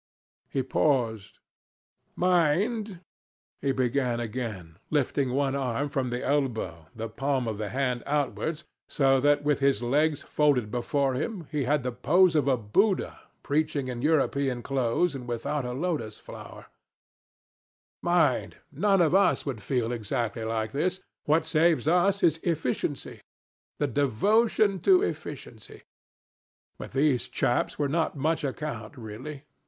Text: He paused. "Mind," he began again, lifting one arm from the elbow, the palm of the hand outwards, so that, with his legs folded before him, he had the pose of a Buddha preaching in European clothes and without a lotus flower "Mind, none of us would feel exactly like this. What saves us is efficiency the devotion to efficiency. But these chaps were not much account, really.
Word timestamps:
He 0.49 0.63
paused. 0.63 1.37
"Mind," 2.15 3.01
he 3.61 3.71
began 3.71 4.19
again, 4.19 4.77
lifting 4.89 5.31
one 5.31 5.55
arm 5.55 5.89
from 5.89 6.09
the 6.09 6.25
elbow, 6.25 6.87
the 6.95 7.07
palm 7.07 7.47
of 7.47 7.59
the 7.59 7.69
hand 7.69 8.01
outwards, 8.07 8.63
so 8.89 9.19
that, 9.19 9.43
with 9.43 9.59
his 9.59 9.83
legs 9.83 10.23
folded 10.23 10.71
before 10.71 11.13
him, 11.13 11.45
he 11.51 11.65
had 11.65 11.83
the 11.83 11.91
pose 11.91 12.35
of 12.35 12.47
a 12.47 12.57
Buddha 12.57 13.19
preaching 13.43 13.89
in 13.89 14.01
European 14.01 14.63
clothes 14.63 15.13
and 15.13 15.27
without 15.27 15.65
a 15.65 15.73
lotus 15.73 16.17
flower 16.17 16.65
"Mind, 18.01 18.57
none 18.71 19.01
of 19.03 19.13
us 19.13 19.45
would 19.45 19.61
feel 19.61 19.91
exactly 19.91 20.43
like 20.43 20.71
this. 20.71 20.99
What 21.25 21.45
saves 21.45 21.87
us 21.87 22.23
is 22.23 22.39
efficiency 22.41 23.21
the 23.77 23.85
devotion 23.85 24.79
to 24.79 25.03
efficiency. 25.03 25.83
But 26.79 26.93
these 26.93 27.27
chaps 27.27 27.77
were 27.77 27.87
not 27.87 28.17
much 28.17 28.43
account, 28.43 28.97
really. 28.97 29.43